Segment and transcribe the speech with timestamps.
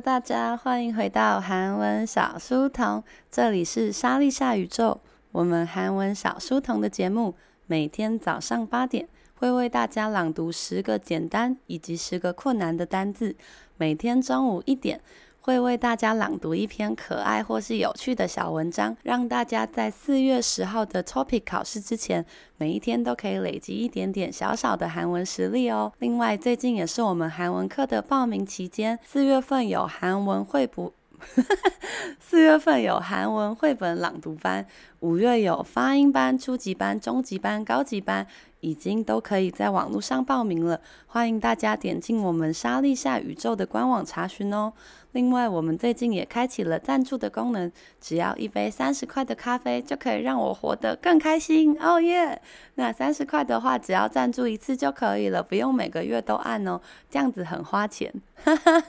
[0.00, 3.02] 大家，欢迎回到韩文小书童，
[3.32, 5.00] 这里是莎莉夏宇宙。
[5.32, 7.34] 我们韩文小书童的节目，
[7.66, 13.34] 每天早上八点会为大家朗读十个简单以及十个困难的单字，
[13.76, 15.00] 每天中午一点。
[15.48, 22.22] 会为大家朗读一篇可爱或是有趣的小文章，让大家在四月十号的 topic 考试之前，
[22.58, 25.90] 每一天都可以累积一点点小小的韩文实力哦。
[26.00, 30.92] 另外，最近也是我们韩文课的报名期间，四月份有韩文绘补，
[32.20, 34.66] 四月份有韩文绘本朗读班，
[35.00, 38.26] 五月有发音班、初级班、中级班、高级班。
[38.60, 44.72] 已经都可以在网络上报名了，欢迎大家点进我们莎莉夏宇宙的官网查询哦。
[45.18, 52.40] 另外，我们最近也开启了赞助的功能，只要一杯三十块的咖啡，就可以让我活得更开心哦耶！
[52.76, 56.80] 那三十块的话，只要赞助一次就可以了，不用每个月都按哦，
[57.10, 58.14] 这样子很花钱。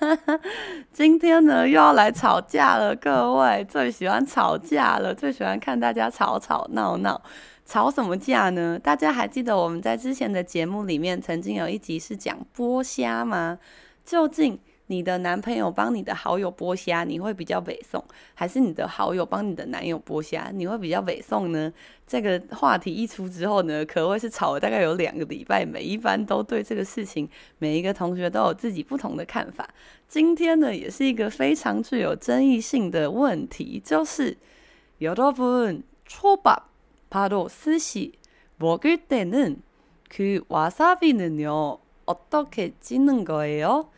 [0.94, 7.20] 今天呢，又要来吵架了，各位最喜欢吵架了，最喜欢看大家吵吵闹闹。
[7.66, 8.78] 吵什么架呢？
[8.78, 13.58] 大家还记得我们在之前的节目里面曾经有一集是讲剥虾吗？
[14.06, 21.73] 究竟你的男朋友帮你的好友剥虾，你会比较北宋，还是你的好友帮你的男友剥虾，你会比较北宋呢？
[22.07, 29.69] 这个话题一出之后呢，可谓是吵了大概有两个礼拜，每一班都对这个事情，每一个同学都有自己不同的看法。
[30.07, 34.37] 今天呢，也是一个非常具有争议性的问题，就是
[35.01, 36.69] 여러분초밥
[37.09, 38.13] 바로 스시
[38.59, 39.63] 먹을 때는
[40.09, 43.89] 그 와사비는요 어떻게 찌는 거예요?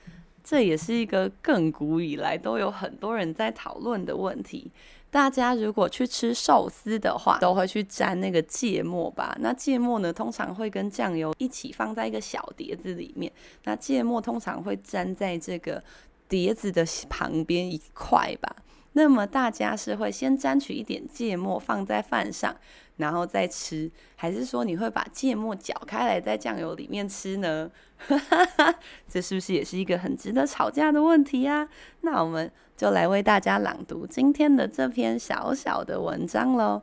[0.43, 4.71] 这也是一个更古以来都有很多人在讨论的问题。
[5.09, 9.35] 大家如果去吃寿司的话，都会去沾那个芥末吧？
[9.41, 13.29] 那芥末呢，通常会跟酱油一起放在一个小碟子里面。
[13.65, 15.83] 那芥末通常会粘在这个
[16.29, 18.55] 碟子的旁边一块吧？
[18.92, 22.56] 那么大家是会先沾取一点芥末放在饭上，
[22.96, 27.70] 然后再吃，还是说你会把芥末搅开来在酱油里面吃呢？
[29.08, 31.68] 这是不是也是一个很值得吵架的问题呀？
[32.00, 36.82] 那我们就来为大家朗读今天的这篇小小的文章喽。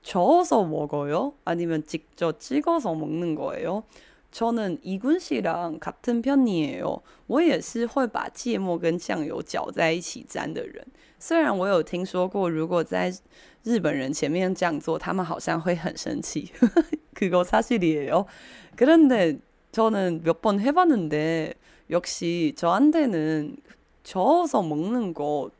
[0.02, 1.32] 저어서 먹어요?
[1.44, 3.84] 아니면 직접 찍어서 먹는 거예요?
[4.30, 7.00] 저는 이군 씨랑 같은 편이에요.
[7.28, 10.84] 我也是会把芥末跟酱油搅在一起沾的人。
[11.18, 13.12] 虽然我有听说过，如果在
[13.62, 16.50] 日本人前面这样做，他们好像会很生气。
[17.14, 18.26] 그거사실이에요.
[18.76, 19.38] 그런데
[19.72, 21.54] 저는 몇 번 해봤는데
[21.90, 23.56] 역시 저한테는
[24.02, 25.50] 저어서 먹는 거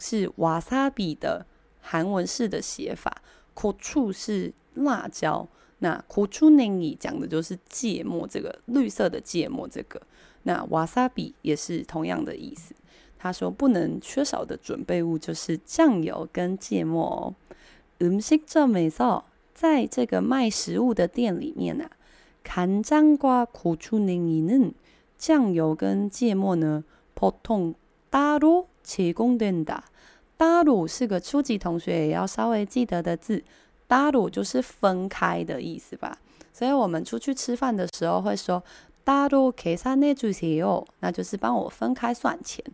[0.00, 1.46] 是瓦萨比的
[1.80, 3.22] 韩文式的写法，
[3.54, 5.48] 고추是辣椒，
[5.82, 10.02] 那고추냉이讲的就是芥末，这个绿色的芥末，这个
[10.42, 12.74] 那瓦萨比也是同样的意思。
[13.18, 17.34] 他说不能缺少的准备物就是酱油跟芥末哦。
[17.98, 19.24] 음식점에서
[19.54, 21.90] 在这个卖食物的店里面啊，
[22.44, 24.72] 간장과고추냉이는
[25.16, 26.84] 酱油跟芥末呢，
[27.14, 27.74] 普通
[28.10, 33.42] 따로제공된다。따로是个初级同学也要稍微记得的字，
[33.88, 36.18] 따로就是分开的意思吧。
[36.52, 38.62] 所以我们出去吃饭的时候会说
[39.04, 42.64] 따로계산해주세요，那就是帮我分开算钱。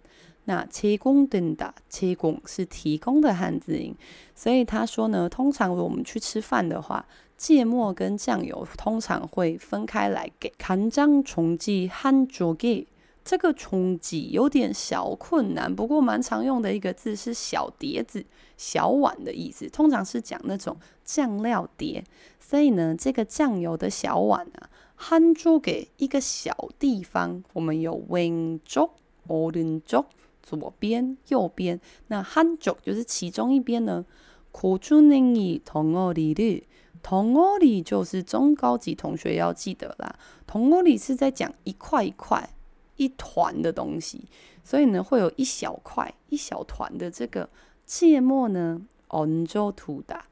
[0.45, 3.95] 那제공된다，제공是提供的汉字音，
[4.35, 7.07] 所以他说呢，通常我们去吃饭的话。
[7.37, 10.53] 芥末跟酱油通常会分开来给。
[10.57, 12.87] 간장종지한쪽에，
[13.29, 18.25] 这个종지有点小困难，不过蛮常用的一个字是小碟子、
[18.57, 22.05] 小碗的意思，通常是讲那种酱料碟。
[22.39, 24.69] 所以呢，这个酱油的小碗啊，
[24.99, 30.05] 한쪽에一个小地方，我们有왼쪽오른쪽
[30.43, 31.81] 左边、右边。
[32.09, 34.05] 那한쪽就是其中一边呢，
[34.53, 36.65] 고추냉이덩어리를
[37.03, 40.15] 덩어리就是中高级同学要记得啦，
[40.47, 42.51] 덩어리是在讲一块一块、
[43.00, 44.28] 一团的东西，
[44.64, 47.50] 所以呢，会有一小块、一小团的这个
[47.86, 50.26] 芥末呢，on 就涂打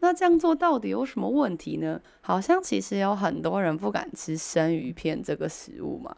[0.00, 2.00] 那这样做到底有什么问题呢？
[2.20, 6.14] 好像其实有很多人不敢吃生鱼片这个食物嘛。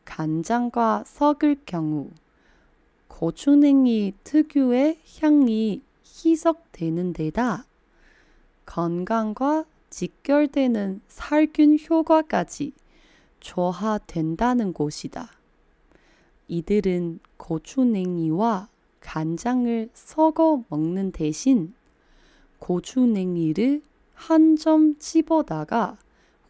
[0.05, 2.11] 간장과 섞을 경우
[3.09, 7.65] 고추냉이 특유의 향이 희석되는 데다
[8.67, 12.73] 건강과 직결되는 살균 효과까지
[13.41, 15.31] 조화된다는 곳이다.
[16.49, 18.69] 이들은 고추냉이와
[19.01, 21.75] 간장을 섞어 먹는 대신
[22.59, 23.83] 고추냉이를
[24.15, 25.97] 한 점 집어다가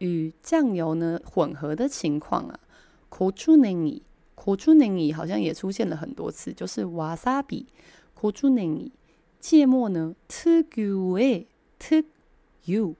[0.00, 2.60] 与酱油呢混合的情况啊。
[3.08, 8.90] 고추냉이고추냉이好像也出现了很多次，就是와사비고추냉이
[9.40, 11.46] 芥末呢，特有诶，
[11.78, 12.04] 特
[12.64, 12.94] 有，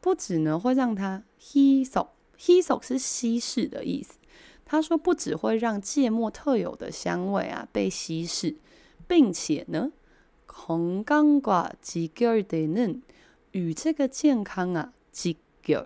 [0.00, 4.18] 不止呢会让它희석，희석是稀释的意思。
[4.64, 8.56] 他说：“不只会让芥末特有的香味啊被稀释，
[9.06, 9.92] 并且呢，
[10.46, 13.02] 건강과직결되는
[13.50, 15.84] 与这个健康啊직결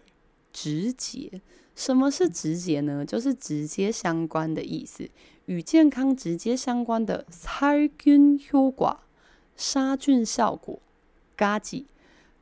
[0.52, 1.40] 直接。
[1.75, 3.04] 什么是直接呢？
[3.04, 5.10] 就是直接相关的意思，
[5.46, 8.98] 与健康直接相关的살균효과
[9.56, 10.78] 杀菌效果。
[11.36, 11.86] 嘎吉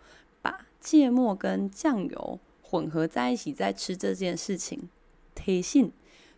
[0.42, 4.90] 把芥末跟酱油混合在一起再吃这件事情。
[5.34, 5.92] 대신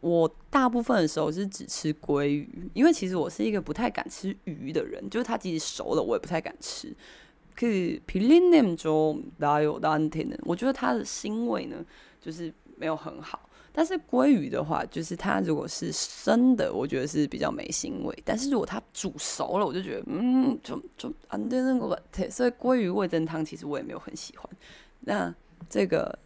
[0.00, 6.94] 我大部分的时候是只吃鲑鱼，因为其实我是一个不太敢吃鱼的人，就是它即使熟了，我也不太敢吃。
[7.54, 11.76] 可是필린냄좀나요나한테는我觉得它的腥味呢，
[12.20, 13.48] 就是没有很好。
[13.72, 18.16] 但是鲑鱼的话，就是它如果是生的，我觉得是比较没腥味。
[18.24, 22.30] 但是如果它煮熟了，我就觉得嗯，就就안되는것 같아。
[22.30, 24.48] 所以鲑鱼味噌汤其实我也没有很喜欢。
[25.00, 25.34] 那
[25.68, 26.16] 这个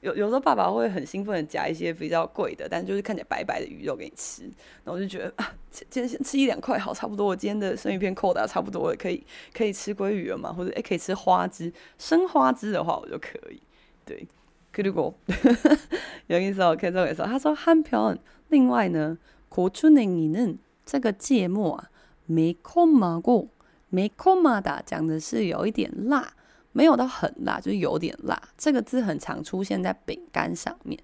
[0.00, 4.42] 有有时候爸爸会很兴奋的夹一些比较贵的，但就是看起来白白的鱼肉给你吃，
[4.82, 13.62] 然后我就觉得啊，今天先吃一两块好，差不多我今天的生鱼片扣打差不多了，可以可以吃鲑鱼了嘛，或者诶、欸、可以吃花枝，生花枝的话我就可以。
[14.04, 14.26] 对，
[14.72, 15.14] 그리고
[16.28, 19.16] 여기서계속해서他说한편另外呢，
[19.48, 21.90] 고추냉이는这个芥末啊，
[22.26, 26.34] 매콤하고매콤하다讲的是有一点辣，
[26.72, 28.40] 没有到很辣，就是有点辣。
[28.56, 31.00] 这个字很常出现在饼干上面。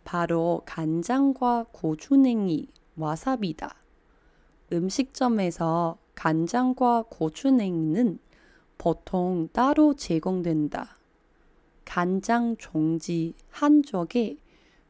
[0.05, 3.77] 바로 간장과 고추냉이, 와사비다.
[4.73, 8.19] 음식점에서 간장과 고추냉이는
[8.79, 10.97] 보통 따로 제공된다.
[11.87, 14.37] 간장 종지 한 쪽에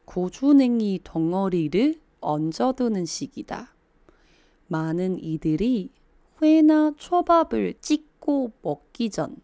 [0.03, 3.73] 고추냉이 덩어리를 얹어두는 식이다.
[4.67, 5.91] 많은 이들이
[6.41, 9.37] 회나 초밥을 찍고 먹기 전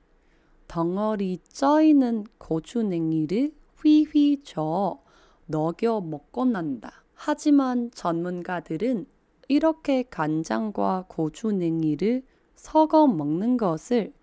[0.67, 5.01] 덩어리 쪄있는 고추냉이를 휘휘 저어
[5.45, 7.03] 녹여 먹곤 한다.
[7.13, 9.05] 하지만 전문가들은
[9.47, 12.23] 이렇게 간장과 고추냉이를
[12.55, 14.13] 섞어 먹는 것을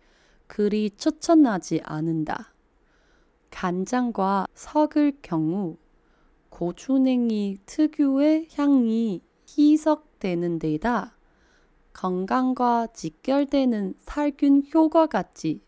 [0.46, 2.52] 그리 추천하지 않는다.
[3.50, 5.76] 간장과 섞을 경우
[6.48, 11.16] 고추냉이 특유의 향이 희석되는 데다
[11.92, 15.62] 건강과 직결되는 살균 효과같이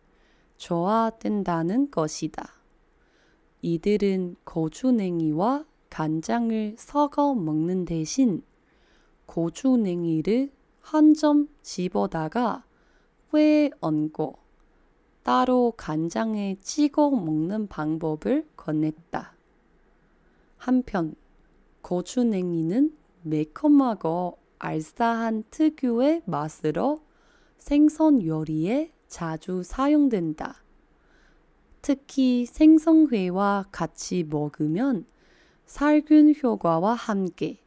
[0.57, 2.45] 좋아된다는 것이다.
[3.63, 8.43] 이들은 고추냉이와 간장을 섞어 먹는 대신
[9.27, 12.65] 고추냉이를 한 점 집어다가
[13.33, 14.37] 회에 얹고
[15.23, 19.33] 따로 간장에 찍어 먹는 방법을 권했다.
[20.57, 21.15] 한편
[21.83, 27.03] 고추냉이는 매콤하고 알싸한 특유의 맛으로
[27.59, 30.57] 생선 요리에 자주 사용된다.
[31.83, 35.05] 특히 생선회와 같이 먹으면
[35.67, 37.59] 살균 효과와 함께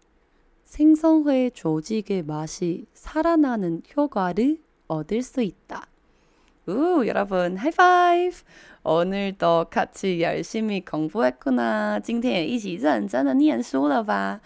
[0.63, 5.88] 생선회 조직의 맛이 살아나는 효과를 얻을 수 있다.
[6.66, 8.37] 우, 여러분, 하이파이브!
[8.83, 12.01] 오늘도 같이 열심히 공부했구나.
[12.01, 14.40] 今天也一起认真的念书了吧？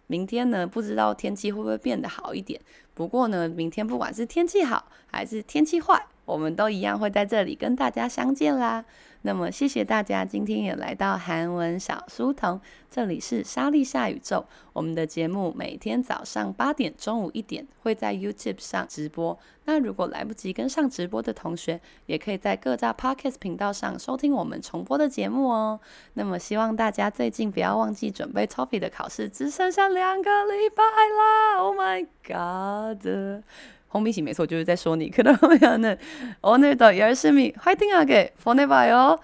[0.05, 2.61] 明天呢，不知道天气会不会变得好一点。
[2.93, 8.85] 不过呢，明天不管是天气好还是天气坏，我们都一样会在这里跟大家相见啦。
[9.28, 12.58] 那么，谢谢大家今天也来到韩文小书童，
[12.90, 14.46] 这里是莎莉夏宇宙。
[14.72, 19.38] 我们的节目每天早上八点、中午一点会在 YouTube 上直播。
[19.66, 25.78] 那如果来不及跟上直播的同学，也可以在各大 Podcast 频道上收听我们重播的节目哦。
[26.14, 33.44] 那么，希望大家最近不要忘记准备 TOEIC 的考试，只剩下两个礼拜啦！Oh my God！
[33.87, 35.09] 红笔写没错，就是在说你。
[35.09, 35.95] 可能没有呢。
[36.41, 39.17] 오늘도열심히화이팅하게보내봐요